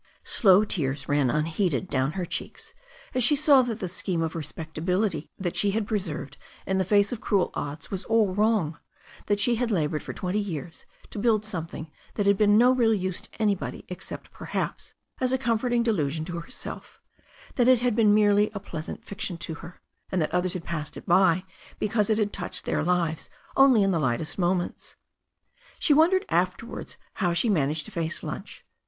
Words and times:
Slow 0.23 0.65
tears 0.65 1.07
ran 1.07 1.29
unheeded 1.29 1.87
down 1.87 2.13
her 2.13 2.25
cheeks 2.25 2.73
as 3.13 3.23
she 3.23 3.35
saw 3.35 3.61
that 3.61 3.79
the 3.79 3.87
scheme 3.87 4.23
of 4.23 4.33
respectability 4.33 5.29
that 5.37 5.55
she 5.55 5.69
had 5.77 5.85
preserved 5.87 6.37
in 6.65 6.79
the 6.79 6.83
face 6.83 7.11
of 7.11 7.21
cruel 7.21 7.51
odds 7.53 7.91
was 7.91 8.03
all 8.05 8.33
wrong, 8.33 8.79
that 9.27 9.39
she 9.39 9.57
had 9.57 9.69
la 9.69 9.81
boured 9.85 10.01
for 10.01 10.11
twenty 10.11 10.39
years 10.39 10.87
to 11.11 11.19
build 11.19 11.45
something 11.45 11.91
that 12.15 12.25
had 12.25 12.35
been 12.35 12.57
no 12.57 12.71
real 12.71 12.95
use 12.95 13.21
to 13.21 13.29
anybody, 13.39 13.85
except, 13.89 14.31
perhaps, 14.31 14.95
as 15.19 15.31
a 15.33 15.37
comforting 15.37 15.83
de 15.83 15.93
lusion 15.93 16.25
to 16.25 16.39
herself, 16.39 16.99
that 17.53 17.67
it 17.67 17.81
had 17.81 17.95
been 17.95 18.11
merely 18.11 18.49
a 18.55 18.59
pleasant 18.59 19.05
fiction 19.05 19.37
to 19.37 19.53
her, 19.61 19.83
and 20.11 20.19
that 20.19 20.33
others 20.33 20.53
had 20.53 20.63
passed 20.63 20.97
it 20.97 21.05
by 21.05 21.43
because 21.77 22.09
it 22.09 22.17
had 22.17 22.33
touched 22.33 22.65
their 22.65 22.81
lives 22.81 23.29
only 23.55 23.83
in 23.83 23.91
their 23.91 24.01
lightest 24.01 24.39
moments. 24.39 24.95
She 25.77 25.93
wondered 25.93 26.25
afterwards 26.27 26.97
how 27.21 27.33
she 27.33 27.49
managed 27.49 27.85
to 27.85 27.91
face 27.91 28.23
lunch. 28.23 28.65